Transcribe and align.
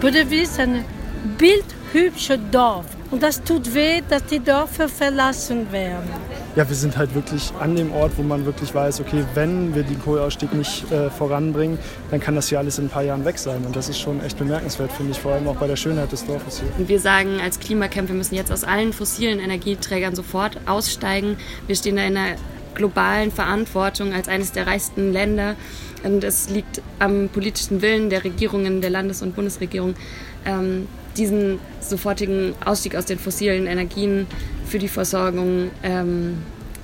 Pödelwitz 0.00 0.52
ist 0.52 0.60
ein 0.60 0.82
bildhübsches 1.36 2.38
Dorf. 2.50 2.86
Und 3.10 3.22
das 3.22 3.42
tut 3.42 3.74
weh, 3.74 4.00
dass 4.08 4.24
die 4.24 4.40
Dörfer 4.40 4.88
verlassen 4.88 5.70
werden. 5.72 6.08
Ja, 6.56 6.66
wir 6.66 6.74
sind 6.74 6.96
halt 6.96 7.14
wirklich 7.14 7.52
an 7.60 7.76
dem 7.76 7.92
Ort, 7.92 8.12
wo 8.16 8.22
man 8.22 8.46
wirklich 8.46 8.74
weiß, 8.74 9.02
okay, 9.02 9.24
wenn 9.34 9.74
wir 9.74 9.82
den 9.82 10.00
Kohleausstieg 10.00 10.54
nicht 10.54 10.90
äh, 10.90 11.10
voranbringen, 11.10 11.78
dann 12.10 12.18
kann 12.18 12.34
das 12.34 12.48
hier 12.48 12.58
alles 12.58 12.78
in 12.78 12.86
ein 12.86 12.88
paar 12.88 13.02
Jahren 13.02 13.26
weg 13.26 13.38
sein. 13.38 13.62
Und 13.66 13.76
das 13.76 13.90
ist 13.90 13.98
schon 13.98 14.24
echt 14.24 14.38
bemerkenswert, 14.38 14.90
finde 14.90 15.12
ich, 15.12 15.20
vor 15.20 15.32
allem 15.32 15.46
auch 15.48 15.56
bei 15.56 15.66
der 15.66 15.76
Schönheit 15.76 16.10
des 16.12 16.24
Dorfes 16.24 16.60
hier. 16.60 16.70
Und 16.78 16.88
wir 16.88 16.98
sagen 16.98 17.38
als 17.42 17.60
Klimacamp, 17.60 18.08
wir 18.08 18.16
müssen 18.16 18.36
jetzt 18.36 18.50
aus 18.50 18.64
allen 18.64 18.94
fossilen 18.94 19.38
Energieträgern 19.38 20.14
sofort 20.14 20.56
aussteigen. 20.66 21.36
Wir 21.66 21.76
stehen 21.76 21.96
da 21.96 22.04
in 22.04 22.16
einer 22.16 22.36
globalen 22.74 23.30
Verantwortung 23.30 24.14
als 24.14 24.28
eines 24.28 24.52
der 24.52 24.66
reichsten 24.66 25.12
Länder. 25.12 25.56
Und 26.02 26.24
es 26.24 26.48
liegt 26.48 26.80
am 26.98 27.28
politischen 27.28 27.82
Willen 27.82 28.10
der 28.10 28.24
Regierungen, 28.24 28.80
der 28.80 28.90
Landes- 28.90 29.22
und 29.22 29.34
Bundesregierung, 29.36 29.94
ähm, 30.46 30.86
diesen 31.16 31.58
sofortigen 31.80 32.54
Ausstieg 32.64 32.94
aus 32.96 33.04
den 33.04 33.18
fossilen 33.18 33.66
Energien 33.66 34.26
für 34.66 34.78
die 34.78 34.88
Versorgung 34.88 35.70
ähm, 35.82 36.38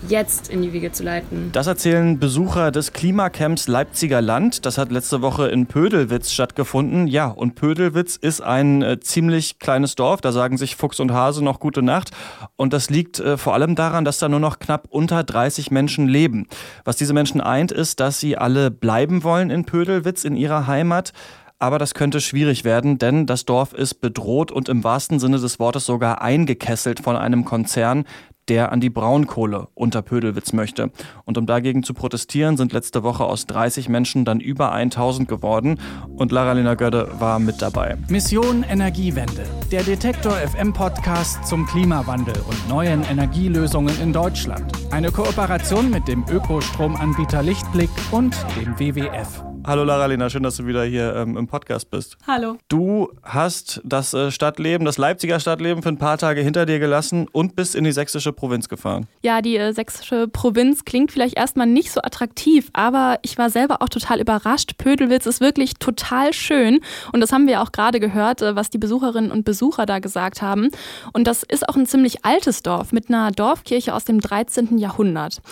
jetzt 0.09 0.49
in 0.49 0.63
die 0.63 0.73
Wege 0.73 0.93
zu 0.93 1.03
leiten. 1.03 1.51
Das 1.53 1.67
erzählen 1.67 2.19
Besucher 2.19 2.71
des 2.71 2.93
Klimacamps 2.93 3.69
Leipziger 3.69 4.21
Land. 4.21 4.67
Das 4.67 4.79
hat 4.79 4.91
letzte 4.91 5.23
Woche 5.23 5.49
in 5.49 5.67
Pödelwitz 5.67 6.33
stattgefunden. 6.33 7.07
Ja, 7.07 7.29
und 7.29 7.55
Pödelwitz 7.55 8.17
ist 8.17 8.41
ein 8.41 8.83
äh, 8.83 9.01
ziemlich 9.01 9.59
kleines 9.59 9.95
Dorf. 9.95 10.21
Da 10.21 10.33
sagen 10.33 10.57
sich 10.57 10.77
Fuchs 10.77 11.01
und 11.01 11.13
Hase 11.13 11.43
noch 11.45 11.61
gute 11.61 11.83
Nacht. 11.83 12.11
Und 12.57 12.73
das 12.73 12.91
liegt 12.91 13.21
äh, 13.21 13.37
vor 13.37 13.55
allem 13.55 13.75
daran, 13.75 14.05
dass 14.05 14.19
da 14.19 14.29
nur 14.29 14.41
noch 14.41 14.59
knapp 14.59 14.87
unter 14.91 15.25
30 15.25 15.71
Menschen 15.71 16.09
leben. 16.09 16.47
Was 16.85 16.97
diese 16.97 17.13
Menschen 17.13 17.41
eint, 17.41 17.73
ist, 17.73 18.01
dass 18.01 18.21
sie 18.21 18.37
alle 18.37 18.71
bleiben 18.71 19.25
wollen 19.25 19.51
in 19.51 19.65
Pödelwitz, 19.65 20.25
in 20.25 20.37
ihrer 20.37 20.67
Heimat. 20.67 21.13
Aber 21.59 21.79
das 21.79 21.95
könnte 21.95 22.21
schwierig 22.21 22.65
werden, 22.65 22.99
denn 22.99 23.25
das 23.25 23.47
Dorf 23.47 23.73
ist 23.73 24.03
bedroht 24.03 24.53
und 24.53 24.69
im 24.69 24.85
wahrsten 24.85 25.19
Sinne 25.19 25.39
des 25.39 25.59
Wortes 25.59 25.87
sogar 25.87 26.21
eingekesselt 26.21 27.01
von 27.01 27.17
einem 27.17 27.47
Konzern, 27.47 28.05
der 28.49 28.73
an 28.73 28.81
die 28.81 28.91
Braunkohle 28.91 29.69
unter 29.75 30.03
Pödelwitz 30.03 30.53
möchte. 30.53 30.91
Und 31.25 31.39
um 31.39 31.47
dagegen 31.47 31.83
zu 31.83 31.95
protestieren, 31.95 32.57
sind 32.57 32.73
letzte 32.73 33.03
Woche 33.03 33.25
aus 33.25 33.47
30 33.47 33.89
Menschen 33.89 34.25
dann 34.25 34.41
über 34.41 34.73
1000 34.73 35.29
geworden. 35.29 35.79
Und 36.17 36.33
Lara-Lena 36.33 36.75
Gödde 36.75 37.09
war 37.19 37.39
mit 37.39 37.61
dabei. 37.63 37.97
Mission 38.09 38.63
Energiewende. 38.63 39.45
Der 39.71 39.83
Detektor 39.83 40.33
FM 40.33 40.73
Podcast 40.73 41.47
zum 41.47 41.67
Klimawandel 41.67 42.37
und 42.49 42.69
neuen 42.69 43.03
Energielösungen 43.05 44.01
in 44.01 44.13
Deutschland. 44.13 44.73
Eine 44.91 45.11
Kooperation 45.11 45.91
mit 45.91 46.07
dem 46.09 46.25
Ökostromanbieter 46.31 47.43
Lichtblick 47.43 47.91
und 48.11 48.37
dem 48.57 48.79
WWF. 48.79 49.56
Hallo 49.67 49.83
Lara-Lena, 49.83 50.31
schön, 50.31 50.45
dass 50.45 50.59
du 50.59 50.67
wieder 50.69 50.85
hier 50.85 51.17
ähm, 51.17 51.37
im 51.37 51.49
Podcast 51.49 51.91
bist. 51.91 52.17
Hallo. 52.25 52.57
Du 52.69 53.11
hast 53.25 53.81
das 53.83 54.15
äh, 54.15 54.31
Stadtleben, 54.31 54.85
das 54.85 54.97
Leipziger 54.97 55.41
Stadtleben 55.41 55.83
für 55.83 55.89
ein 55.89 55.99
paar 55.99 56.19
Tage 56.19 56.41
hinter 56.41 56.67
dir 56.67 56.79
gelassen 56.79 57.27
und 57.33 57.57
bist 57.57 57.75
in 57.75 57.83
die 57.83 57.91
sächsische 57.91 58.33
Provinz 58.33 58.69
gefahren. 58.69 59.09
Ja, 59.23 59.43
die 59.43 59.57
äh, 59.57 59.73
sächsische 59.73 60.29
Provinz 60.29 60.85
klingt 60.85 61.11
vielleicht 61.11 61.37
erstmal 61.37 61.67
nicht 61.67 61.91
so 61.91 62.01
attraktiv, 62.01 62.71
aber 62.75 63.19
ich 63.23 63.39
war 63.39 63.51
selber 63.51 63.83
auch 63.83 63.89
total 63.89 64.21
überrascht. 64.21 64.79
Pödelwitz 64.79 65.27
ist 65.27 65.41
wirklich 65.41 65.75
total 65.75 66.33
schön 66.33 66.79
und 67.11 67.21
das 67.21 67.33
haben 67.33 67.49
wir 67.49 67.61
auch 67.61 67.73
gerade 67.73 67.99
gehört, 67.99 68.43
äh, 68.43 68.55
was 68.55 68.71
die 68.71 68.79
Besucherinnen 68.79 69.33
und 69.33 69.45
Besucher 69.45 69.85
da 69.85 69.99
gesagt 69.99 70.43
haben. 70.43 70.71
Und 71.13 71.27
das 71.27 71.43
ist 71.43 71.69
auch 71.69 71.75
ein 71.75 71.87
ziemlich 71.87 72.25
altes 72.25 72.63
Dorf 72.63 72.93
mit 72.93 73.09
einer 73.09 73.33
Dorfkirche 73.33 73.95
aus 73.95 74.05
dem 74.05 74.21
13. 74.21 74.79
Jahrhundert. 74.79 75.43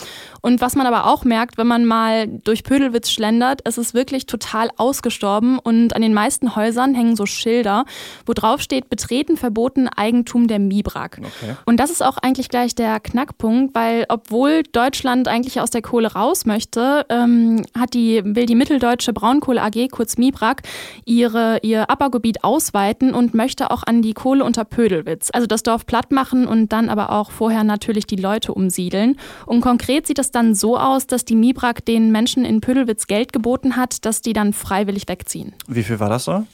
Und 0.41 0.61
was 0.61 0.77
man 0.77 0.87
aber 0.87 1.07
auch 1.07 1.25
merkt, 1.25 1.59
wenn 1.59 1.67
man 1.67 1.85
mal 1.85 2.29
durch 2.29 2.63
Pödelwitz 2.63 3.11
schlendert, 3.11 3.61
es 3.65 3.77
ist 3.77 3.93
wirklich 3.93 4.04
wirklich 4.05 4.27
total 4.27 4.69
ausgestorben 4.77 5.59
und 5.59 5.97
an 5.97 6.03
den 6.03 6.13
meisten 6.13 6.55
Häusern 6.57 6.95
hängen 6.95 7.17
so 7.17 7.25
Schilder, 7.25 7.87
wo 8.27 8.35
drauf 8.35 8.61
steht, 8.61 8.91
betreten 8.91 9.39
verboten 9.39 9.89
Eigentum 9.89 10.47
der 10.47 10.59
Mibrak. 10.59 11.21
Okay. 11.21 11.57
Und 11.65 11.81
das 11.81 11.91
ist 11.91 12.03
auch 12.03 12.19
eigentlich 12.19 12.51
gleich 12.51 12.75
der 12.75 13.01
Knackpunkt, 13.01 13.75
weil 13.75 14.05
obwohl 14.11 14.63
Deutschland 14.73 15.27
eigentlich 15.27 15.59
aus 15.63 15.71
der 15.71 15.81
Kohle 15.81 16.13
raus 16.13 16.45
möchte, 16.45 17.07
ähm, 17.09 17.65
hat 17.79 17.95
die, 17.95 18.21
will 18.25 18.45
die 18.45 18.55
Mitteldeutsche 18.55 19.15
Braunkohle 19.15 19.63
AG, 19.63 19.89
kurz 19.91 20.19
Mibrak, 20.19 20.63
ihre, 21.07 21.61
ihr 21.63 21.89
Abbaugebiet 21.89 22.45
ausweiten 22.45 23.15
und 23.15 23.33
möchte 23.33 23.71
auch 23.71 23.85
an 23.85 24.03
die 24.03 24.13
Kohle 24.13 24.45
unter 24.45 24.67
Pödelwitz. 24.67 25.31
Also 25.33 25.47
das 25.47 25.63
Dorf 25.63 25.87
platt 25.87 26.13
machen 26.13 26.47
und 26.47 26.73
dann 26.73 26.91
aber 26.91 27.11
auch 27.11 27.31
vorher 27.31 27.65
natürlich 27.65 28.07
die 28.07 28.17
Leute 28.17 28.53
umsiedeln. 28.53 29.17
Und 29.47 29.63
konkret 29.63 30.07
sieht 30.07 30.19
es 30.19 30.31
dann 30.31 30.55
so 30.55 30.77
aus, 30.77 31.07
dass 31.07 31.25
die 31.25 31.37
Mibrak 31.37 31.87
den 31.87 32.13
Menschen 32.13 32.45
in 32.45 32.61
Pödelwitz 32.61 33.07
Geld 33.07 33.33
geboten 33.33 33.77
hat, 33.77 33.94
dass 34.01 34.23
die 34.23 34.33
dann 34.33 34.53
freiwillig 34.53 35.09
wegziehen. 35.09 35.53
Wie 35.67 35.83
viel 35.83 36.01
war 36.01 36.09
das 36.09 36.25
so? 36.25 36.47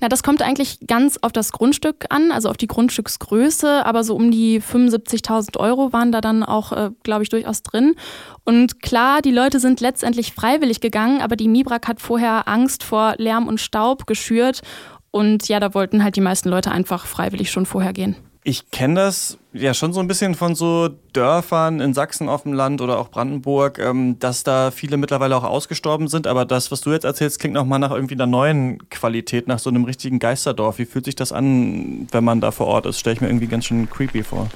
Na, 0.00 0.08
das 0.08 0.22
kommt 0.22 0.42
eigentlich 0.42 0.78
ganz 0.86 1.18
auf 1.22 1.32
das 1.32 1.50
Grundstück 1.50 2.06
an, 2.10 2.30
also 2.30 2.48
auf 2.48 2.56
die 2.56 2.68
Grundstücksgröße, 2.68 3.84
aber 3.84 4.04
so 4.04 4.14
um 4.14 4.30
die 4.30 4.60
75.000 4.60 5.58
Euro 5.58 5.92
waren 5.92 6.12
da 6.12 6.20
dann 6.20 6.44
auch, 6.44 6.70
äh, 6.70 6.90
glaube 7.02 7.24
ich, 7.24 7.30
durchaus 7.30 7.62
drin. 7.64 7.96
Und 8.44 8.80
klar, 8.80 9.22
die 9.22 9.32
Leute 9.32 9.58
sind 9.58 9.80
letztendlich 9.80 10.32
freiwillig 10.32 10.80
gegangen, 10.80 11.20
aber 11.20 11.34
die 11.34 11.48
Mibrak 11.48 11.88
hat 11.88 12.00
vorher 12.00 12.46
Angst 12.46 12.84
vor 12.84 13.14
Lärm 13.18 13.48
und 13.48 13.60
Staub 13.60 14.06
geschürt 14.06 14.62
und 15.10 15.48
ja, 15.48 15.58
da 15.58 15.74
wollten 15.74 16.04
halt 16.04 16.14
die 16.14 16.20
meisten 16.20 16.48
Leute 16.48 16.70
einfach 16.70 17.06
freiwillig 17.06 17.50
schon 17.50 17.66
vorher 17.66 17.92
gehen. 17.92 18.14
Ich 18.48 18.70
kenne 18.70 18.94
das 18.94 19.36
ja 19.52 19.74
schon 19.74 19.92
so 19.92 20.00
ein 20.00 20.08
bisschen 20.08 20.34
von 20.34 20.54
so 20.54 20.88
Dörfern 21.12 21.80
in 21.80 21.92
Sachsen 21.92 22.30
auf 22.30 22.44
dem 22.44 22.54
Land 22.54 22.80
oder 22.80 22.98
auch 22.98 23.10
Brandenburg, 23.10 23.78
ähm, 23.78 24.18
dass 24.20 24.42
da 24.42 24.70
viele 24.70 24.96
mittlerweile 24.96 25.36
auch 25.36 25.44
ausgestorben 25.44 26.08
sind. 26.08 26.26
Aber 26.26 26.46
das, 26.46 26.70
was 26.70 26.80
du 26.80 26.90
jetzt 26.90 27.04
erzählst, 27.04 27.40
klingt 27.40 27.52
nochmal 27.52 27.78
nach 27.78 27.90
irgendwie 27.90 28.14
einer 28.14 28.24
neuen 28.24 28.88
Qualität, 28.88 29.48
nach 29.48 29.58
so 29.58 29.68
einem 29.68 29.84
richtigen 29.84 30.18
Geisterdorf. 30.18 30.78
Wie 30.78 30.86
fühlt 30.86 31.04
sich 31.04 31.14
das 31.14 31.30
an, 31.30 32.08
wenn 32.10 32.24
man 32.24 32.40
da 32.40 32.50
vor 32.50 32.68
Ort 32.68 32.86
ist? 32.86 32.98
Stelle 32.98 33.16
ich 33.16 33.20
mir 33.20 33.28
irgendwie 33.28 33.48
ganz 33.48 33.66
schön 33.66 33.90
creepy 33.90 34.22
vor. 34.22 34.48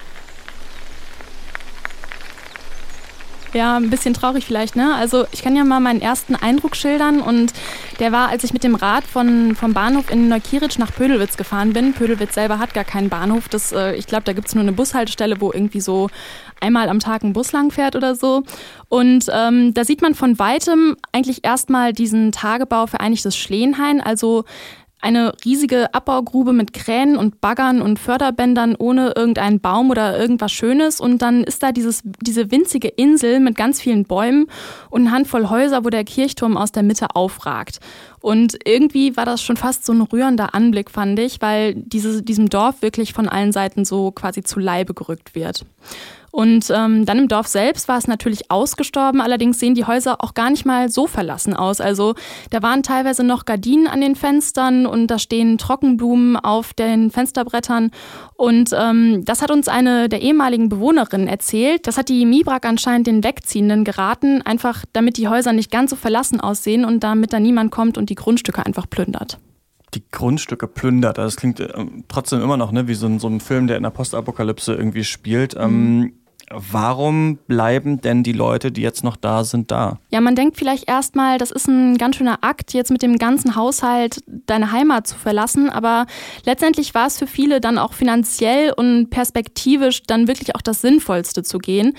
Ja, 3.55 3.77
ein 3.77 3.91
bisschen 3.91 4.15
traurig 4.15 4.47
vielleicht, 4.47 4.77
ne? 4.77 4.95
Also 4.95 5.27
ich 5.31 5.43
kann 5.43 5.55
ja 5.55 5.63
mal 5.63 5.79
meinen 5.79 6.01
ersten 6.01 6.35
Eindruck 6.35 6.75
schildern 6.75 7.21
und 7.21 7.53
der 8.01 8.11
war, 8.11 8.31
als 8.31 8.45
ich 8.45 8.55
mit 8.55 8.65
dem 8.65 8.75
Rad 8.75 9.05
von, 9.05 9.55
vom 9.55 9.75
Bahnhof 9.75 10.11
in 10.11 10.29
Neukieritsch 10.29 10.79
nach 10.79 10.91
Pödelwitz 10.91 11.37
gefahren 11.37 11.75
bin. 11.75 11.93
Pödelwitz 11.93 12.33
selber 12.35 12.59
hat 12.59 12.73
gar 12.73 12.85
keinen 12.85 13.11
Bahnhof. 13.11 13.51
Das, 13.51 13.73
äh, 13.73 13.95
ich 13.95 14.07
glaube, 14.07 14.25
da 14.25 14.33
gibt's 14.33 14.55
nur 14.55 14.63
eine 14.63 14.73
Bushaltestelle, 14.73 15.39
wo 15.43 15.53
irgendwie 15.53 15.83
so 15.83 16.09
einmal 16.63 16.89
am 16.89 16.99
Tag 16.99 17.25
ein 17.25 17.35
Bus 17.35 17.53
lang 17.53 17.71
fährt 17.71 17.95
oder 17.95 18.15
so. 18.15 18.43
Und 18.89 19.27
ähm, 19.31 19.75
da 19.75 19.85
sieht 19.85 20.01
man 20.01 20.15
von 20.15 20.39
weitem 20.39 20.97
eigentlich 21.13 21.45
erstmal 21.45 21.93
diesen 21.93 22.33
Tagebau 22.33 22.87
Vereinigtes 22.87 23.37
Schlehenhain, 23.37 24.01
also 24.01 24.45
eine 25.03 25.35
riesige 25.45 25.93
Abbaugrube 25.93 26.53
mit 26.53 26.73
Kränen 26.73 27.17
und 27.17 27.41
Baggern 27.41 27.83
und 27.83 27.99
Förderbändern 27.99 28.77
ohne 28.79 29.13
irgendeinen 29.17 29.61
Baum 29.61 29.91
oder 29.91 30.19
irgendwas 30.19 30.53
Schönes. 30.53 31.01
Und 31.01 31.21
dann 31.23 31.43
ist 31.43 31.63
da 31.63 31.73
dieses, 31.73 32.03
diese 32.21 32.51
winzige 32.51 32.89
Insel 32.89 33.41
mit 33.41 33.57
ganz 33.57 33.81
vielen 33.81 34.05
Bäumen 34.05 34.47
und 34.91 35.03
eine 35.03 35.11
Handvoll 35.11 35.51
Häuser, 35.51 35.85
wo 35.85 35.91
der 35.91 36.05
Kirchturm 36.05 36.57
aus 36.57 36.71
der 36.71 36.85
Mitte 36.85 37.15
aufragt. 37.15 37.81
Und 38.23 38.57
irgendwie 38.65 39.17
war 39.17 39.27
das 39.27 39.43
schon 39.43 39.57
fast 39.57 39.85
so 39.85 39.93
ein 39.93 40.01
rührender 40.01 40.55
Anblick, 40.55 40.91
fand 40.91 41.19
ich, 41.19 41.43
weil 41.43 41.75
diese, 41.75 42.23
diesem 42.23 42.49
Dorf 42.49 42.81
wirklich 42.81 43.13
von 43.13 43.29
allen 43.29 43.53
Seiten 43.53 43.85
so 43.85 44.13
quasi 44.13 44.43
zu 44.45 44.61
Leibe 44.61 44.95
gerückt 44.95 45.35
wird. 45.35 45.67
Und 46.33 46.71
ähm, 46.75 47.05
dann 47.05 47.19
im 47.19 47.29
Dorf 47.29 47.47
selbst 47.47 47.89
war 47.89 47.99
es 47.99 48.09
natürlich 48.09 48.51
ausgestorben, 48.51 49.21
allerdings 49.21 49.59
sehen 49.59 49.75
die 49.75 49.85
Häuser 49.85 50.25
auch 50.25 50.33
gar 50.33 50.49
nicht 50.49 50.65
mal 50.65 50.89
so 50.89 51.07
verlassen 51.07 51.53
aus. 51.53 51.79
Also 51.83 52.15
da 52.49 52.63
waren 52.63 52.83
teilweise 52.83 53.23
noch 53.23 53.45
Gardinen 53.45 53.87
an 53.87 54.01
den 54.01 54.17
Fenstern 54.17 54.87
und 54.87 55.09
da 55.09 55.19
stehen 55.19 55.59
Trockenblumen 55.59 56.39
auf 56.39 56.73
den 56.73 57.11
Fensterbrettern. 57.11 57.91
Und 58.35 58.71
ähm, 58.75 59.27
das 59.27 59.43
hat 59.43 59.51
uns 59.51 59.69
eine 59.69 60.09
der 60.09 60.23
ehemaligen 60.23 60.71
Bewohnerinnen 60.71 61.29
erzählt. 61.29 61.87
Das 61.87 61.99
hat 61.99 62.09
die 62.09 62.25
Mibrak 62.25 62.65
anscheinend 62.65 63.09
den 63.09 63.23
Wegziehenden 63.23 63.85
geraten, 63.85 64.41
einfach 64.41 64.87
damit 64.95 65.19
die 65.19 65.29
Häuser 65.29 65.53
nicht 65.53 65.71
ganz 65.71 65.91
so 65.91 65.97
verlassen 65.97 66.41
aussehen 66.41 66.87
und 66.87 67.05
damit 67.05 67.35
da 67.35 67.41
niemand 67.41 67.71
kommt 67.71 67.99
und 67.99 68.09
die 68.13 68.23
Grundstücke 68.23 68.65
einfach 68.65 68.89
plündert 68.89 69.39
die 69.95 70.03
Grundstücke 70.11 70.69
plündert. 70.69 71.19
Also 71.19 71.27
das 71.27 71.37
klingt 71.37 71.61
äh, 71.61 71.69
trotzdem 72.09 72.41
immer 72.41 72.57
noch 72.57 72.73
ne, 72.73 72.89
wie 72.89 72.95
so 72.95 73.05
ein, 73.05 73.19
so 73.19 73.29
ein 73.29 73.41
Film, 73.41 73.67
der 73.67 73.77
in 73.77 73.83
der 73.83 73.91
Postapokalypse 73.91 74.73
irgendwie 74.73 75.05
spielt. 75.05 75.55
Ähm, 75.55 75.99
mhm. 75.99 76.03
Ähm, 76.05 76.13
Warum 76.55 77.39
bleiben 77.47 78.01
denn 78.01 78.23
die 78.23 78.33
Leute, 78.33 78.73
die 78.73 78.83
jetzt 78.83 79.05
noch 79.05 79.17
da 79.17 79.45
sind, 79.45 79.71
da? 79.71 79.99
Ja, 80.11 80.21
man 80.21 80.35
denkt 80.35 80.59
vielleicht 80.59 80.89
erstmal, 80.89 81.39
das 81.39 81.51
ist 81.51 81.67
ein 81.67 81.97
ganz 81.97 82.17
schöner 82.17 82.39
Akt, 82.43 82.75
jetzt 82.75 82.91
mit 82.91 83.01
dem 83.01 83.17
ganzen 83.17 83.57
Haushalt 83.57 84.21
deine 84.27 84.71
Heimat 84.73 85.07
zu 85.07 85.17
verlassen. 85.17 85.71
Aber 85.71 86.07
letztendlich 86.45 86.95
war 86.95 87.07
es 87.07 87.19
für 87.19 87.27
viele 87.27 87.61
dann 87.61 87.79
auch 87.79 87.95
finanziell 87.95 88.73
und 88.73 89.09
perspektivisch 89.09 90.03
dann 90.03 90.29
wirklich 90.29 90.55
auch 90.55 90.63
das 90.63 90.83
Sinnvollste 90.83 91.43
zu 91.43 91.59
gehen. 91.59 91.95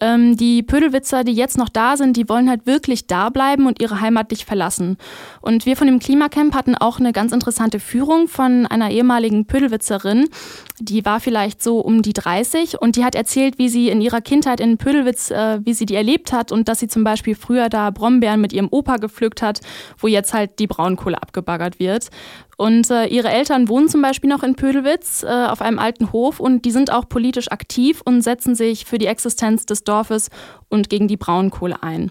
Ähm, 0.00 0.36
die 0.36 0.62
Pödelwitzer, 0.62 1.24
die 1.24 1.32
jetzt 1.32 1.58
noch 1.58 1.68
da 1.68 1.96
sind, 1.96 2.16
die 2.16 2.28
wollen 2.28 2.48
halt 2.48 2.66
wirklich 2.66 3.06
da 3.06 3.30
bleiben 3.30 3.66
und 3.66 3.80
ihre 3.80 4.00
Heimat 4.00 4.30
nicht 4.30 4.44
verlassen. 4.44 4.96
Und 5.40 5.66
wir 5.66 5.76
von 5.76 5.86
dem 5.86 5.98
Klimacamp 5.98 6.54
hatten 6.54 6.74
auch 6.74 6.98
eine 6.98 7.12
ganz 7.12 7.32
interessante 7.32 7.80
Führung 7.80 8.28
von 8.28 8.66
einer 8.66 8.90
ehemaligen 8.90 9.46
Pödelwitzerin. 9.46 10.28
Die 10.78 11.04
war 11.04 11.20
vielleicht 11.20 11.62
so 11.62 11.80
um 11.80 12.02
die 12.02 12.12
30 12.12 12.80
und 12.80 12.96
die 12.96 13.04
hat 13.04 13.14
erzählt, 13.14 13.58
wie 13.58 13.68
sie 13.68 13.88
in 13.88 14.00
ihrer 14.00 14.20
Kindheit 14.20 14.60
in 14.60 14.78
Pödelwitz, 14.78 15.30
äh, 15.30 15.60
wie 15.64 15.74
sie 15.74 15.86
die 15.86 15.96
erlebt 15.96 16.32
hat 16.32 16.52
und 16.52 16.68
dass 16.68 16.78
sie 16.78 16.88
zum 16.88 17.04
Beispiel 17.04 17.34
früher 17.34 17.68
da 17.68 17.90
Brombeeren 17.90 18.40
mit 18.40 18.52
ihrem 18.52 18.68
Opa 18.70 18.96
gepflückt 18.96 19.42
hat, 19.42 19.60
wo 19.98 20.06
jetzt 20.06 20.32
halt 20.34 20.58
die 20.58 20.66
Braunkohle 20.66 21.20
abgebaggert 21.20 21.80
wird. 21.80 22.10
Und 22.58 22.90
äh, 22.90 23.06
ihre 23.06 23.28
Eltern 23.28 23.68
wohnen 23.68 23.88
zum 23.88 24.02
Beispiel 24.02 24.28
noch 24.28 24.42
in 24.42 24.56
Pödelwitz 24.56 25.22
äh, 25.22 25.28
auf 25.28 25.62
einem 25.62 25.78
alten 25.78 26.12
Hof 26.12 26.40
und 26.40 26.64
die 26.64 26.72
sind 26.72 26.92
auch 26.92 27.08
politisch 27.08 27.52
aktiv 27.52 28.02
und 28.04 28.20
setzen 28.22 28.56
sich 28.56 28.84
für 28.84 28.98
die 28.98 29.06
Existenz 29.06 29.64
des 29.64 29.84
Dorfes 29.84 30.28
und 30.68 30.90
gegen 30.90 31.06
die 31.06 31.16
Braunkohle 31.16 31.84
ein. 31.84 32.10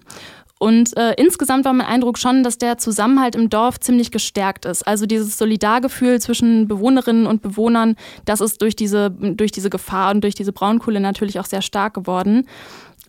Und 0.58 0.96
äh, 0.96 1.12
insgesamt 1.18 1.66
war 1.66 1.74
mein 1.74 1.86
Eindruck 1.86 2.18
schon, 2.18 2.42
dass 2.42 2.56
der 2.56 2.78
Zusammenhalt 2.78 3.36
im 3.36 3.50
Dorf 3.50 3.78
ziemlich 3.78 4.10
gestärkt 4.10 4.64
ist. 4.64 4.86
Also 4.86 5.04
dieses 5.04 5.36
Solidargefühl 5.36 6.18
zwischen 6.18 6.66
Bewohnerinnen 6.66 7.26
und 7.26 7.42
Bewohnern, 7.42 7.94
das 8.24 8.40
ist 8.40 8.62
durch 8.62 8.74
diese, 8.74 9.10
durch 9.10 9.52
diese 9.52 9.68
Gefahr 9.68 10.12
und 10.12 10.22
durch 10.22 10.34
diese 10.34 10.52
Braunkohle 10.52 10.98
natürlich 10.98 11.38
auch 11.38 11.46
sehr 11.46 11.62
stark 11.62 11.92
geworden. 11.92 12.48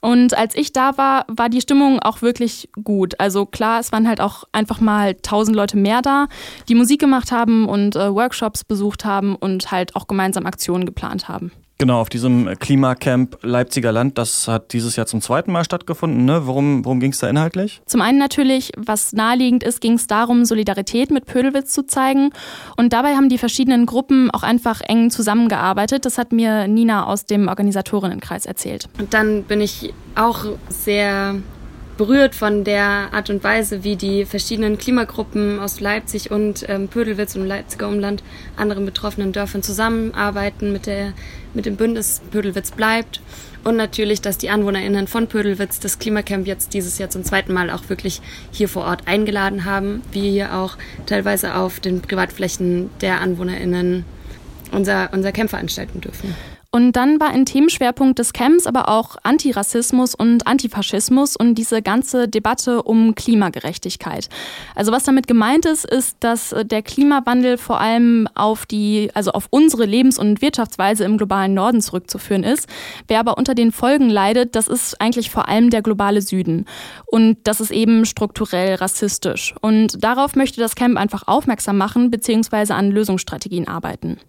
Und 0.01 0.37
als 0.37 0.55
ich 0.55 0.73
da 0.73 0.97
war, 0.97 1.25
war 1.27 1.49
die 1.49 1.61
Stimmung 1.61 1.99
auch 1.99 2.21
wirklich 2.21 2.69
gut. 2.83 3.19
Also 3.19 3.45
klar, 3.45 3.79
es 3.79 3.91
waren 3.91 4.07
halt 4.07 4.21
auch 4.21 4.43
einfach 4.51 4.79
mal 4.79 5.15
tausend 5.15 5.55
Leute 5.55 5.77
mehr 5.77 6.01
da, 6.01 6.27
die 6.67 6.75
Musik 6.75 6.99
gemacht 6.99 7.31
haben 7.31 7.67
und 7.67 7.95
äh, 7.95 8.13
Workshops 8.13 8.63
besucht 8.63 9.05
haben 9.05 9.35
und 9.35 9.71
halt 9.71 9.95
auch 9.95 10.07
gemeinsam 10.07 10.45
Aktionen 10.45 10.85
geplant 10.85 11.27
haben. 11.27 11.51
Genau, 11.81 12.01
auf 12.01 12.09
diesem 12.09 12.59
Klimacamp 12.59 13.37
Leipziger 13.41 13.93
Land, 13.93 14.17
das 14.17 14.49
hat 14.49 14.73
dieses 14.73 14.97
Jahr 14.97 15.05
zum 15.05 15.21
zweiten 15.21 15.49
Mal 15.53 15.63
stattgefunden. 15.63 16.25
Ne? 16.25 16.45
Worum, 16.45 16.83
worum 16.83 16.99
ging 16.99 17.13
es 17.13 17.19
da 17.19 17.29
inhaltlich? 17.29 17.81
Zum 17.85 18.01
einen 18.01 18.17
natürlich, 18.17 18.73
was 18.75 19.13
naheliegend 19.13 19.63
ist, 19.63 19.79
ging 19.79 19.93
es 19.93 20.05
darum, 20.05 20.43
Solidarität 20.43 21.09
mit 21.09 21.25
Pödelwitz 21.25 21.71
zu 21.71 21.83
zeigen. 21.83 22.31
Und 22.75 22.91
dabei 22.91 23.15
haben 23.15 23.29
die 23.29 23.37
verschiedenen 23.37 23.85
Gruppen 23.85 24.29
auch 24.29 24.43
einfach 24.43 24.81
eng 24.81 25.09
zusammengearbeitet. 25.09 26.03
Das 26.03 26.17
hat 26.17 26.33
mir 26.33 26.67
Nina 26.67 27.05
aus 27.05 27.25
dem 27.25 27.47
Organisatorinnenkreis 27.47 28.45
erzählt. 28.45 28.89
Und 28.99 29.13
dann 29.13 29.43
bin 29.43 29.61
ich 29.61 29.93
auch 30.15 30.47
sehr 30.67 31.35
berührt 31.99 32.33
von 32.33 32.63
der 32.63 33.09
Art 33.11 33.29
und 33.29 33.43
Weise, 33.43 33.83
wie 33.83 33.97
die 33.97 34.23
verschiedenen 34.23 34.77
Klimagruppen 34.77 35.59
aus 35.59 35.81
Leipzig 35.81 36.31
und 36.31 36.63
ähm, 36.69 36.87
Pödelwitz 36.87 37.35
und 37.35 37.45
Leipziger 37.45 37.89
Umland, 37.89 38.23
anderen 38.55 38.85
betroffenen 38.85 39.33
Dörfern 39.33 39.63
zusammenarbeiten 39.63 40.71
mit, 40.71 40.85
der, 40.85 41.11
mit 41.53 41.65
dem 41.65 41.75
Bündnis 41.75 42.21
Pödelwitz 42.31 42.71
bleibt. 42.71 43.19
Und 43.65 43.75
natürlich, 43.75 44.21
dass 44.21 44.37
die 44.37 44.49
AnwohnerInnen 44.49 45.07
von 45.07 45.27
Pödelwitz 45.27 45.81
das 45.81 45.99
Klimacamp 45.99 46.47
jetzt 46.47 46.73
dieses 46.73 46.97
Jahr 46.99 47.09
zum 47.09 47.25
zweiten 47.25 47.51
Mal 47.51 47.69
auch 47.69 47.89
wirklich 47.89 48.21
hier 48.51 48.69
vor 48.69 48.85
Ort 48.85 49.05
eingeladen 49.05 49.65
haben. 49.65 50.01
Wir 50.13 50.31
hier 50.31 50.55
auch 50.55 50.77
teilweise 51.05 51.53
auf 51.55 51.81
den 51.81 52.01
Privatflächen 52.01 52.89
der 53.01 53.19
AnwohnerInnen 53.19 54.05
unser, 54.71 55.09
unser 55.13 55.31
Camp 55.31 55.49
veranstalten 55.49 56.01
dürfen. 56.01 56.35
Und 56.71 56.91
dann 56.91 57.19
war 57.19 57.29
ein 57.29 57.47
Themenschwerpunkt 57.47 58.19
des 58.19 58.31
Camps 58.31 58.67
aber 58.67 58.89
auch 58.89 59.15
Antirassismus 59.23 60.13
und 60.13 60.45
Antifaschismus 60.45 61.35
und 61.35 61.55
diese 61.55 61.81
ganze 61.81 62.27
Debatte 62.27 62.83
um 62.83 63.15
Klimagerechtigkeit. 63.15 64.29
Also 64.75 64.91
was 64.91 65.03
damit 65.03 65.25
gemeint 65.25 65.65
ist, 65.65 65.83
ist, 65.83 66.17
dass 66.19 66.53
der 66.63 66.83
Klimawandel 66.83 67.57
vor 67.57 67.81
allem 67.81 68.27
auf 68.35 68.67
die, 68.67 69.09
also 69.15 69.31
auf 69.31 69.47
unsere 69.49 69.85
Lebens- 69.85 70.19
und 70.19 70.43
Wirtschaftsweise 70.43 71.05
im 71.05 71.17
globalen 71.17 71.55
Norden 71.55 71.81
zurückzuführen 71.81 72.43
ist. 72.43 72.67
Wer 73.07 73.19
aber 73.19 73.39
unter 73.39 73.55
den 73.55 73.71
Folgen 73.71 74.11
leidet, 74.11 74.55
das 74.55 74.67
ist 74.67 75.01
eigentlich 75.01 75.31
vor 75.31 75.49
allem 75.49 75.71
der 75.71 75.81
globale 75.81 76.21
Süden. 76.21 76.65
Und 77.07 77.37
das 77.45 77.61
ist 77.61 77.71
eben 77.71 78.05
strukturell 78.05 78.75
rassistisch. 78.75 79.55
Und 79.61 80.03
darauf 80.03 80.35
möchte 80.35 80.61
das 80.61 80.75
Camp 80.75 80.99
einfach 80.99 81.23
aufmerksam 81.27 81.77
machen, 81.77 82.11
beziehungsweise 82.11 82.75
an 82.75 82.91
Lösungsstrategien 82.91 83.67
arbeiten. 83.67 84.19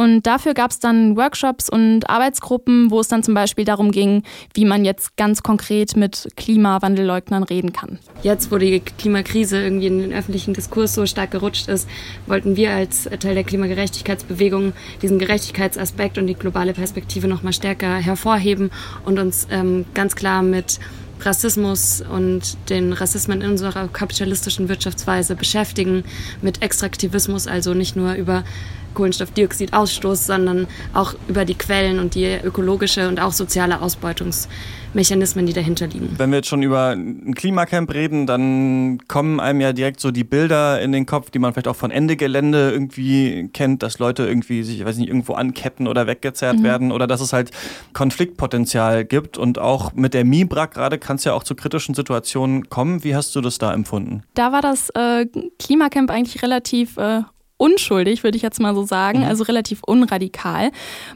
Und 0.00 0.28
dafür 0.28 0.54
gab 0.54 0.70
es 0.70 0.78
dann 0.78 1.16
Workshops 1.16 1.68
und 1.68 2.08
Arbeitsgruppen, 2.08 2.92
wo 2.92 3.00
es 3.00 3.08
dann 3.08 3.24
zum 3.24 3.34
Beispiel 3.34 3.64
darum 3.64 3.90
ging, 3.90 4.22
wie 4.54 4.64
man 4.64 4.84
jetzt 4.84 5.16
ganz 5.16 5.42
konkret 5.42 5.96
mit 5.96 6.28
Klimawandelleugnern 6.36 7.42
reden 7.42 7.72
kann. 7.72 7.98
Jetzt, 8.22 8.52
wo 8.52 8.58
die 8.58 8.78
Klimakrise 8.78 9.60
irgendwie 9.60 9.88
in 9.88 9.98
den 9.98 10.12
öffentlichen 10.12 10.54
Diskurs 10.54 10.94
so 10.94 11.04
stark 11.04 11.32
gerutscht 11.32 11.66
ist, 11.66 11.88
wollten 12.28 12.54
wir 12.54 12.70
als 12.70 13.08
Teil 13.18 13.34
der 13.34 13.42
Klimagerechtigkeitsbewegung 13.42 14.72
diesen 15.02 15.18
Gerechtigkeitsaspekt 15.18 16.16
und 16.16 16.28
die 16.28 16.34
globale 16.34 16.74
Perspektive 16.74 17.26
nochmal 17.26 17.52
stärker 17.52 17.96
hervorheben 17.96 18.70
und 19.04 19.18
uns 19.18 19.48
ähm, 19.50 19.84
ganz 19.94 20.14
klar 20.14 20.42
mit 20.42 20.78
Rassismus 21.20 22.02
und 22.02 22.56
den 22.70 22.92
Rassismen 22.92 23.40
in 23.40 23.50
unserer 23.52 23.88
kapitalistischen 23.88 24.68
Wirtschaftsweise 24.68 25.34
beschäftigen, 25.34 26.04
mit 26.42 26.62
Extraktivismus, 26.62 27.46
also 27.46 27.74
nicht 27.74 27.96
nur 27.96 28.14
über 28.14 28.44
Kohlenstoffdioxidausstoß, 28.98 30.26
sondern 30.26 30.66
auch 30.92 31.14
über 31.28 31.44
die 31.44 31.54
Quellen 31.54 32.00
und 32.00 32.16
die 32.16 32.36
ökologische 32.42 33.08
und 33.08 33.20
auch 33.20 33.32
soziale 33.32 33.80
Ausbeutungsmechanismen, 33.80 35.46
die 35.46 35.52
dahinter 35.52 35.86
liegen. 35.86 36.10
Wenn 36.16 36.30
wir 36.30 36.38
jetzt 36.38 36.48
schon 36.48 36.62
über 36.62 36.90
ein 36.90 37.34
Klimacamp 37.34 37.94
reden, 37.94 38.26
dann 38.26 38.98
kommen 39.06 39.38
einem 39.38 39.60
ja 39.60 39.72
direkt 39.72 40.00
so 40.00 40.10
die 40.10 40.24
Bilder 40.24 40.80
in 40.80 40.90
den 40.90 41.06
Kopf, 41.06 41.30
die 41.30 41.38
man 41.38 41.52
vielleicht 41.52 41.68
auch 41.68 41.76
von 41.76 41.92
Ende 41.92 42.16
Gelände 42.16 42.70
irgendwie 42.72 43.48
kennt, 43.52 43.84
dass 43.84 44.00
Leute 44.00 44.26
irgendwie 44.26 44.64
sich, 44.64 44.80
ich 44.80 44.84
weiß 44.84 44.96
nicht, 44.96 45.08
irgendwo 45.08 45.34
anketten 45.34 45.86
oder 45.86 46.08
weggezerrt 46.08 46.58
mhm. 46.58 46.64
werden 46.64 46.92
oder 46.92 47.06
dass 47.06 47.20
es 47.20 47.32
halt 47.32 47.52
Konfliktpotenzial 47.92 49.04
gibt 49.04 49.38
und 49.38 49.60
auch 49.60 49.92
mit 49.92 50.12
der 50.12 50.24
MIBRAC 50.24 50.74
gerade 50.74 50.98
kann 51.08 51.16
es 51.16 51.24
ja 51.24 51.32
auch 51.32 51.42
zu 51.42 51.54
kritischen 51.54 51.94
Situationen 51.94 52.68
kommen. 52.68 53.02
Wie 53.02 53.16
hast 53.16 53.34
du 53.34 53.40
das 53.40 53.56
da 53.56 53.72
empfunden? 53.72 54.24
Da 54.34 54.52
war 54.52 54.60
das 54.60 54.90
äh, 54.90 55.24
Klimacamp 55.58 56.10
eigentlich 56.10 56.42
relativ 56.42 56.98
äh, 56.98 57.22
unschuldig, 57.58 58.22
würde 58.22 58.36
ich 58.36 58.42
jetzt 58.42 58.60
mal 58.60 58.74
so 58.74 58.84
sagen, 58.84 59.20
mhm. 59.20 59.24
also 59.26 59.44
relativ 59.44 59.82
unradikal. 59.84 60.70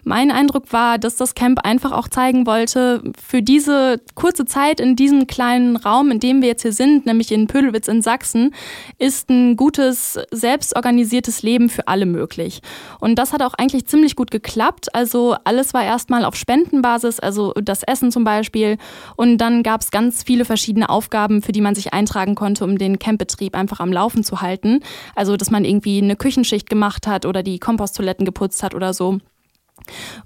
Mein 0.05 0.31
Eindruck 0.31 0.73
war, 0.73 0.99
dass 0.99 1.17
das 1.17 1.35
Camp 1.35 1.61
einfach 1.65 1.93
auch 1.93 2.09
zeigen 2.09 2.47
wollte, 2.47 3.03
für 3.23 3.43
diese 3.43 4.01
kurze 4.15 4.45
Zeit 4.45 4.81
in 4.81 4.97
diesem 4.97 5.27
kleinen 5.27 5.77
Raum, 5.77 6.11
in 6.11 6.21
dem 6.21 6.43
wir 6.43 6.49
jetzt 6.49 6.63
hier 6.63 6.73
sind, 6.73 7.07
nämlich 7.07 7.31
in 7.33 7.47
Pödelwitz 7.47 7.89
in 7.89 8.03
Sachsen, 8.03 8.55
ist 8.99 9.31
ein 9.31 9.57
gutes, 9.57 10.19
selbstorganisiertes 10.33 11.43
Leben 11.43 11.69
für 11.69 11.87
alle 11.87 12.07
möglich. 12.07 12.61
Und 12.99 13.17
das 13.17 13.33
hat 13.33 13.43
auch 13.43 13.55
eigentlich 13.55 13.87
ziemlich 13.87 14.17
gut 14.17 14.33
geklappt. 14.33 14.95
Also 14.95 15.37
alles 15.45 15.73
war 15.73 15.85
erstmal 15.85 16.25
auf 16.25 16.35
Spendenbasis, 16.35 17.21
also 17.21 17.53
das 17.53 17.85
Essen 17.85 18.11
zum 18.11 18.25
Beispiel. 18.25 18.79
Und 19.15 19.39
dann 19.39 19.63
gab 19.63 19.81
es 19.81 19.93
ganz 19.93 20.25
viele 20.25 20.45
verschiedene 20.45 20.89
Aufgaben, 20.89 21.41
für 21.41 21.53
die 21.53 21.61
man 21.61 21.77
sich 21.77 21.93
eintragen 21.93 22.35
konnte, 22.35 22.65
um 22.65 22.79
den 22.79 22.99
Campbetrieb 22.99 23.55
einfach 23.55 23.79
am 23.79 23.93
Laufen 23.93 24.25
zu 24.25 24.41
halten. 24.41 24.81
Also, 25.15 25.37
dass 25.37 25.51
man 25.51 25.65
irgendwie 25.65 26.03
eine 26.03 26.17
Küche 26.17 26.32
Küchenschicht 26.33 26.71
gemacht 26.71 27.07
hat 27.07 27.27
oder 27.27 27.43
die 27.43 27.59
Komposttoiletten 27.59 28.25
geputzt 28.25 28.63
hat 28.63 28.75
oder 28.75 28.95
so. 28.95 29.19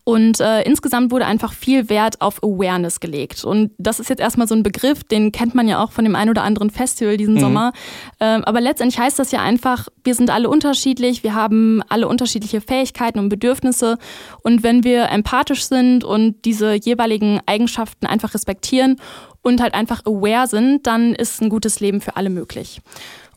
Und 0.05 0.41
äh, 0.41 0.62
insgesamt 0.62 1.11
wurde 1.11 1.25
einfach 1.25 1.53
viel 1.53 1.88
Wert 1.88 2.20
auf 2.20 2.43
Awareness 2.43 3.00
gelegt. 3.00 3.43
Und 3.43 3.70
das 3.79 3.99
ist 3.99 4.11
jetzt 4.11 4.20
erstmal 4.20 4.47
so 4.47 4.55
ein 4.55 4.62
Begriff, 4.62 5.03
den 5.03 5.32
kennt 5.32 5.55
man 5.55 5.67
ja 5.67 5.82
auch 5.82 5.93
von 5.93 6.05
dem 6.05 6.14
ein 6.14 6.29
oder 6.29 6.42
anderen 6.42 6.69
Festival 6.71 7.16
diesen 7.16 7.35
mhm. 7.35 7.40
Sommer. 7.40 7.73
Ähm, 8.21 8.45
aber 8.45 8.61
letztendlich 8.61 9.00
heißt 9.00 9.19
das 9.19 9.33
ja 9.33 9.40
einfach, 9.40 9.88
wir 10.04 10.14
sind 10.14 10.31
alle 10.31 10.49
unterschiedlich, 10.49 11.23
wir 11.23 11.35
haben 11.35 11.83
alle 11.88 12.07
unterschiedliche 12.07 12.61
Fähigkeiten 12.61 13.19
und 13.19 13.31
Bedürfnisse. 13.31 13.99
Und 14.42 14.62
wenn 14.62 14.85
wir 14.85 15.11
empathisch 15.11 15.64
sind 15.64 16.04
und 16.04 16.45
diese 16.45 16.75
jeweiligen 16.75 17.40
Eigenschaften 17.47 18.07
einfach 18.07 18.35
respektieren 18.35 19.00
und 19.42 19.62
halt 19.62 19.75
einfach 19.75 20.04
aware 20.04 20.47
sind, 20.49 20.87
dann 20.87 21.14
ist 21.14 21.40
ein 21.40 21.49
gutes 21.49 21.81
Leben 21.81 22.00
für 22.00 22.16
alle 22.16 22.31
möglich. 22.31 22.83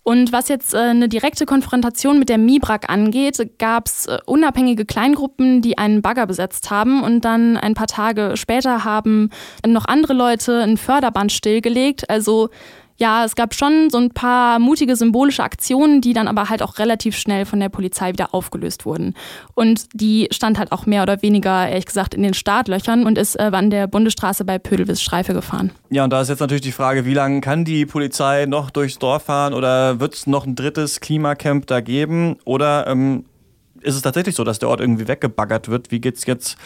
Und 0.09 0.31
was 0.31 0.49
jetzt 0.49 0.73
äh, 0.73 0.77
eine 0.77 1.07
direkte 1.07 1.45
Konfrontation 1.45 2.17
mit 2.17 2.29
der 2.29 2.39
MIBRAG 2.39 2.89
angeht, 2.89 3.47
gab 3.59 3.85
es 3.85 4.07
äh, 4.07 4.17
unabhängige 4.25 4.83
Kleingruppen, 4.83 5.61
die 5.61 5.77
einen 5.77 6.01
Bagger 6.01 6.25
besetzt 6.25 6.71
haben 6.71 7.03
und 7.03 7.25
dann 7.25 7.57
ein 7.57 7.75
paar 7.75 7.85
Tage 7.85 8.31
später 8.33 8.83
haben 8.83 9.29
noch 9.63 9.85
andere 9.85 10.13
Leute 10.13 10.63
ein 10.63 10.77
Förderband 10.77 11.31
stillgelegt. 11.31 12.09
Also 12.09 12.49
ja, 12.99 13.23
es 13.23 13.35
gab 13.35 13.55
schon 13.55 13.89
so 13.89 13.97
ein 13.97 14.11
paar 14.11 14.59
mutige 14.59 14.95
symbolische 14.97 15.41
Aktionen, 15.41 16.01
die 16.01 16.13
dann 16.13 16.27
aber 16.27 16.49
halt 16.49 16.61
auch 16.61 16.79
relativ 16.79 17.17
schnell 17.17 17.45
von 17.45 17.59
der 17.59 17.69
Polizei 17.69 18.11
wieder 18.11 18.33
aufgelöst 18.33 18.85
wurden. 18.85 19.15
Und 19.55 19.87
die 19.93 20.27
stand 20.31 20.59
halt 20.59 20.73
auch 20.73 20.85
mehr 20.85 21.03
oder 21.03 21.21
weniger, 21.21 21.67
ehrlich 21.69 21.85
gesagt, 21.85 22.13
in 22.13 22.23
den 22.23 22.33
Startlöchern 22.33 23.05
und 23.05 23.17
ist 23.17 23.35
äh, 23.35 23.51
an 23.53 23.69
der 23.69 23.87
Bundesstraße 23.87 24.43
bei 24.43 24.59
Pödelwitz 24.59 24.99
Streife 25.01 25.33
gefahren. 25.33 25.71
Ja, 25.89 26.03
und 26.03 26.09
da 26.11 26.19
ist 26.19 26.27
jetzt 26.27 26.41
natürlich 26.41 26.61
die 26.61 26.73
Frage, 26.73 27.05
wie 27.05 27.13
lange 27.13 27.39
kann 27.39 27.63
die 27.63 27.85
Polizei 27.85 28.45
noch 28.45 28.69
durchs 28.69 28.99
Dorf 28.99 29.23
fahren 29.23 29.53
oder 29.53 30.01
wird 30.01 30.13
es 30.13 30.27
noch 30.27 30.45
ein 30.45 30.55
drittes 30.55 30.99
Klimacamp 30.99 31.67
da 31.67 31.79
geben? 31.79 32.35
Oder 32.43 32.85
ähm, 32.87 33.23
ist 33.81 33.95
es 33.95 34.01
tatsächlich 34.01 34.35
so, 34.35 34.43
dass 34.43 34.59
der 34.59 34.67
Ort 34.67 34.81
irgendwie 34.81 35.07
weggebaggert 35.07 35.69
wird? 35.69 35.89
Wie 35.91 36.01
geht 36.01 36.17
es 36.17 36.25
jetzt 36.25 36.57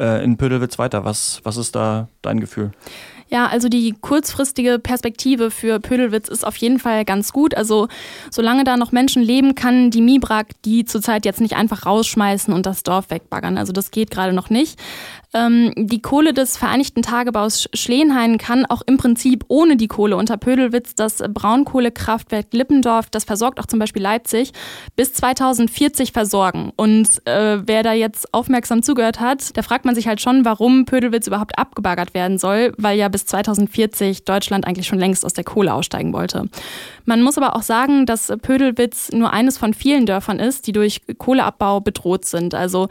äh, 0.00 0.24
in 0.24 0.36
Pödelwitz 0.36 0.80
weiter? 0.80 1.04
Was, 1.04 1.40
was 1.44 1.56
ist 1.56 1.76
da 1.76 2.08
dein 2.22 2.40
Gefühl? 2.40 2.72
Ja, 3.32 3.46
also 3.46 3.68
die 3.68 3.94
kurzfristige 4.00 4.80
Perspektive 4.80 5.52
für 5.52 5.78
Pödelwitz 5.78 6.28
ist 6.28 6.44
auf 6.44 6.56
jeden 6.56 6.80
Fall 6.80 7.04
ganz 7.04 7.32
gut. 7.32 7.56
Also 7.56 7.86
solange 8.28 8.64
da 8.64 8.76
noch 8.76 8.90
Menschen 8.90 9.22
leben, 9.22 9.54
kann 9.54 9.92
die 9.92 10.02
Mibrak 10.02 10.48
die 10.64 10.84
zurzeit 10.84 11.24
jetzt 11.24 11.40
nicht 11.40 11.54
einfach 11.54 11.86
rausschmeißen 11.86 12.52
und 12.52 12.66
das 12.66 12.82
Dorf 12.82 13.10
wegbaggern. 13.10 13.56
Also 13.56 13.72
das 13.72 13.92
geht 13.92 14.10
gerade 14.10 14.32
noch 14.32 14.50
nicht. 14.50 14.80
Ähm, 15.32 15.72
die 15.76 16.02
Kohle 16.02 16.34
des 16.34 16.56
Vereinigten 16.56 17.02
Tagebaus 17.02 17.68
Schleenhain 17.72 18.36
kann 18.36 18.66
auch 18.66 18.82
im 18.84 18.96
Prinzip 18.96 19.44
ohne 19.46 19.76
die 19.76 19.86
Kohle 19.86 20.16
unter 20.16 20.36
Pödelwitz 20.36 20.96
das 20.96 21.18
Braunkohlekraftwerk 21.18 22.46
Lippendorf, 22.50 23.10
das 23.10 23.24
versorgt 23.24 23.60
auch 23.60 23.66
zum 23.66 23.78
Beispiel 23.78 24.02
Leipzig, 24.02 24.52
bis 24.96 25.12
2040 25.12 26.10
versorgen. 26.10 26.72
Und 26.74 27.24
äh, 27.26 27.58
wer 27.64 27.84
da 27.84 27.92
jetzt 27.92 28.34
aufmerksam 28.34 28.82
zugehört 28.82 29.20
hat, 29.20 29.56
da 29.56 29.62
fragt 29.62 29.84
man 29.84 29.94
sich 29.94 30.08
halt 30.08 30.20
schon, 30.20 30.44
warum 30.44 30.84
Pödelwitz 30.84 31.28
überhaupt 31.28 31.56
abgebaggert 31.58 32.12
werden 32.12 32.38
soll, 32.38 32.72
weil 32.76 32.98
ja 32.98 33.08
bis 33.08 33.19
2040 33.26 34.24
Deutschland 34.24 34.66
eigentlich 34.66 34.86
schon 34.86 34.98
längst 34.98 35.24
aus 35.24 35.32
der 35.32 35.44
Kohle 35.44 35.74
aussteigen 35.74 36.12
wollte. 36.12 36.48
Man 37.04 37.22
muss 37.22 37.38
aber 37.38 37.56
auch 37.56 37.62
sagen, 37.62 38.06
dass 38.06 38.32
Pödelwitz 38.42 39.10
nur 39.12 39.32
eines 39.32 39.58
von 39.58 39.74
vielen 39.74 40.06
Dörfern 40.06 40.38
ist, 40.38 40.66
die 40.66 40.72
durch 40.72 41.02
Kohleabbau 41.18 41.80
bedroht 41.80 42.24
sind. 42.24 42.54
Also 42.54 42.88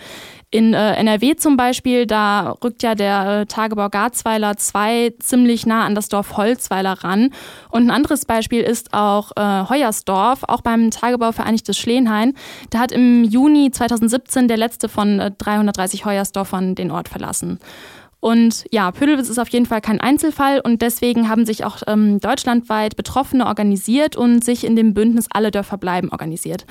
in 0.51 0.73
äh, 0.73 0.93
NRW 0.93 1.35
zum 1.35 1.57
Beispiel, 1.57 2.07
da 2.07 2.55
rückt 2.63 2.81
ja 2.81 2.95
der 2.95 3.41
äh, 3.41 3.45
Tagebau 3.45 3.87
Garzweiler 3.89 4.57
2 4.57 5.13
ziemlich 5.19 5.67
nah 5.67 5.85
an 5.85 5.93
das 5.93 6.09
Dorf 6.09 6.37
Holzweiler 6.37 6.93
ran. 7.03 7.29
Und 7.69 7.83
ein 7.83 7.91
anderes 7.91 8.25
Beispiel 8.25 8.61
ist 8.61 8.93
auch 8.93 9.31
äh, 9.35 9.69
Heuersdorf, 9.69 10.43
auch 10.47 10.61
beim 10.61 10.89
Tagebau 10.89 11.33
Vereinigtes 11.33 11.77
Schleenhain. 11.77 12.33
Da 12.71 12.79
hat 12.79 12.91
im 12.91 13.23
Juni 13.23 13.69
2017 13.69 14.47
der 14.47 14.57
letzte 14.57 14.89
von 14.89 15.19
äh, 15.19 15.31
330 15.37 16.05
Heuersdorfern 16.05 16.73
den 16.73 16.89
Ort 16.89 17.09
verlassen. 17.09 17.59
Und 18.21 18.65
ja, 18.71 18.91
Pödelwitz 18.91 19.29
ist 19.29 19.39
auf 19.39 19.47
jeden 19.49 19.65
Fall 19.65 19.79
kein 19.79 20.01
Einzelfall 20.01 20.59
und 20.59 20.81
deswegen 20.81 21.29
haben 21.29 21.45
sich 21.45 21.63
auch 21.63 21.77
ähm, 21.87 22.19
deutschlandweit 22.19 22.97
Betroffene 22.97 23.45
organisiert 23.45 24.17
und 24.17 24.43
sich 24.43 24.65
in 24.65 24.75
dem 24.75 24.93
Bündnis 24.93 25.27
Alle 25.29 25.51
Dörfer 25.51 25.77
bleiben 25.77 26.09
organisiert. 26.09 26.65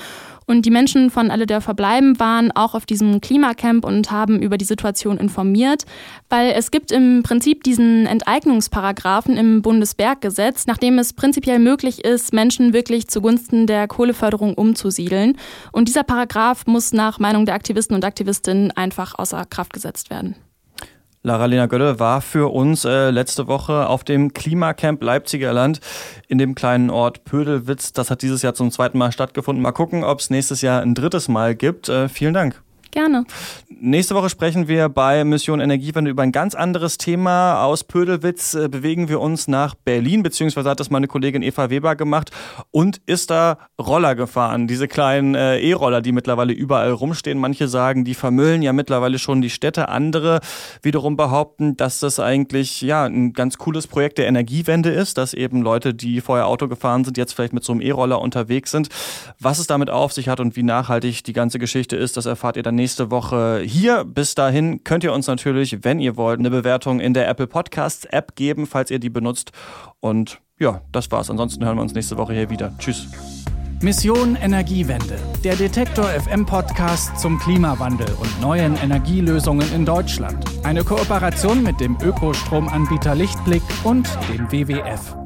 Und 0.46 0.66
die 0.66 0.70
Menschen 0.70 1.10
von 1.10 1.30
Alle 1.30 1.46
Dörfer 1.46 1.72
bleiben 1.72 2.20
waren 2.20 2.52
auch 2.52 2.74
auf 2.74 2.84
diesem 2.84 3.20
Klimacamp 3.22 3.84
und 3.84 4.10
haben 4.10 4.42
über 4.42 4.58
die 4.58 4.64
Situation 4.64 5.16
informiert, 5.16 5.84
weil 6.28 6.52
es 6.52 6.70
gibt 6.70 6.92
im 6.92 7.22
Prinzip 7.22 7.64
diesen 7.64 8.06
Enteignungsparagraphen 8.06 9.36
im 9.38 9.62
Bundesberggesetz, 9.62 10.66
nachdem 10.66 10.98
es 10.98 11.14
prinzipiell 11.14 11.58
möglich 11.58 12.04
ist, 12.04 12.34
Menschen 12.34 12.74
wirklich 12.74 13.08
zugunsten 13.08 13.66
der 13.66 13.88
Kohleförderung 13.88 14.54
umzusiedeln. 14.54 15.36
Und 15.72 15.88
dieser 15.88 16.02
Paragraph 16.02 16.66
muss 16.66 16.92
nach 16.92 17.18
Meinung 17.18 17.46
der 17.46 17.54
Aktivisten 17.54 17.94
und 17.94 18.04
Aktivistinnen 18.04 18.70
einfach 18.70 19.18
außer 19.18 19.44
Kraft 19.46 19.72
gesetzt 19.72 20.10
werden. 20.10 20.34
Lara-Lena 21.28 21.66
Gölle 21.66 22.00
war 22.00 22.22
für 22.22 22.52
uns 22.52 22.86
äh, 22.86 23.10
letzte 23.10 23.46
Woche 23.46 23.86
auf 23.86 24.02
dem 24.02 24.32
Klimacamp 24.32 25.02
Leipziger 25.02 25.52
Land 25.52 25.80
in 26.26 26.38
dem 26.38 26.54
kleinen 26.54 26.88
Ort 26.88 27.24
Pödelwitz. 27.24 27.92
Das 27.92 28.10
hat 28.10 28.22
dieses 28.22 28.40
Jahr 28.42 28.54
zum 28.54 28.70
zweiten 28.70 28.96
Mal 28.96 29.12
stattgefunden. 29.12 29.62
Mal 29.62 29.72
gucken, 29.72 30.04
ob 30.04 30.20
es 30.20 30.30
nächstes 30.30 30.62
Jahr 30.62 30.80
ein 30.80 30.94
drittes 30.94 31.28
Mal 31.28 31.54
gibt. 31.54 31.90
Äh, 31.90 32.08
vielen 32.08 32.32
Dank. 32.32 32.62
Gerne. 32.90 33.24
Nächste 33.80 34.14
Woche 34.14 34.30
sprechen 34.30 34.66
wir 34.66 34.88
bei 34.88 35.22
Mission 35.24 35.60
Energiewende 35.60 36.10
über 36.10 36.22
ein 36.22 36.32
ganz 36.32 36.54
anderes 36.54 36.98
Thema. 36.98 37.62
Aus 37.62 37.84
Pödelwitz 37.84 38.54
äh, 38.54 38.68
bewegen 38.68 39.08
wir 39.08 39.20
uns 39.20 39.46
nach 39.46 39.74
Berlin, 39.74 40.22
beziehungsweise 40.22 40.70
hat 40.70 40.80
das 40.80 40.90
meine 40.90 41.06
Kollegin 41.06 41.42
Eva 41.42 41.70
Weber 41.70 41.94
gemacht 41.94 42.30
und 42.70 43.00
ist 43.06 43.30
da 43.30 43.58
Roller 43.78 44.14
gefahren. 44.14 44.66
Diese 44.66 44.88
kleinen 44.88 45.34
äh, 45.34 45.60
E-Roller, 45.60 46.00
die 46.00 46.12
mittlerweile 46.12 46.54
überall 46.54 46.90
rumstehen. 46.90 47.38
Manche 47.38 47.68
sagen, 47.68 48.04
die 48.04 48.14
vermüllen 48.14 48.62
ja 48.62 48.72
mittlerweile 48.72 49.18
schon 49.18 49.42
die 49.42 49.50
Städte. 49.50 49.88
Andere 49.90 50.40
wiederum 50.82 51.16
behaupten, 51.16 51.76
dass 51.76 52.00
das 52.00 52.18
eigentlich 52.18 52.80
ja 52.80 53.04
ein 53.04 53.32
ganz 53.32 53.58
cooles 53.58 53.86
Projekt 53.86 54.18
der 54.18 54.28
Energiewende 54.28 54.90
ist, 54.90 55.18
dass 55.18 55.34
eben 55.34 55.62
Leute, 55.62 55.94
die 55.94 56.20
vorher 56.22 56.46
Auto 56.46 56.68
gefahren 56.68 57.04
sind, 57.04 57.18
jetzt 57.18 57.34
vielleicht 57.34 57.52
mit 57.52 57.64
so 57.64 57.72
einem 57.72 57.82
E-Roller 57.82 58.20
unterwegs 58.20 58.70
sind. 58.70 58.88
Was 59.38 59.58
es 59.58 59.66
damit 59.66 59.90
auf 59.90 60.12
sich 60.12 60.28
hat 60.28 60.40
und 60.40 60.56
wie 60.56 60.62
nachhaltig 60.62 61.22
die 61.22 61.32
ganze 61.34 61.58
Geschichte 61.58 61.94
ist, 61.94 62.16
das 62.16 62.26
erfahrt 62.26 62.56
ihr 62.56 62.62
dann 62.62 62.77
nächste 62.78 63.10
Woche 63.10 63.60
hier. 63.64 64.04
Bis 64.04 64.34
dahin 64.34 64.82
könnt 64.84 65.04
ihr 65.04 65.12
uns 65.12 65.26
natürlich, 65.26 65.84
wenn 65.84 66.00
ihr 66.00 66.16
wollt, 66.16 66.38
eine 66.38 66.50
Bewertung 66.50 67.00
in 67.00 67.12
der 67.12 67.28
Apple 67.28 67.46
Podcasts 67.46 68.06
App 68.06 68.34
geben, 68.36 68.66
falls 68.66 68.90
ihr 68.90 68.98
die 68.98 69.10
benutzt. 69.10 69.52
Und 70.00 70.40
ja, 70.58 70.80
das 70.90 71.10
war's. 71.10 71.28
Ansonsten 71.30 71.64
hören 71.64 71.76
wir 71.76 71.82
uns 71.82 71.94
nächste 71.94 72.16
Woche 72.16 72.32
hier 72.32 72.48
wieder. 72.48 72.72
Tschüss. 72.78 73.08
Mission 73.80 74.34
Energiewende, 74.36 75.18
der 75.44 75.54
Detektor 75.54 76.06
FM 76.06 76.46
Podcast 76.46 77.16
zum 77.18 77.38
Klimawandel 77.38 78.08
und 78.20 78.40
neuen 78.40 78.76
Energielösungen 78.76 79.72
in 79.72 79.84
Deutschland. 79.84 80.44
Eine 80.64 80.82
Kooperation 80.82 81.62
mit 81.62 81.78
dem 81.78 81.96
Ökostromanbieter 82.02 83.14
Lichtblick 83.14 83.62
und 83.84 84.08
dem 84.32 84.50
WWF. 84.50 85.17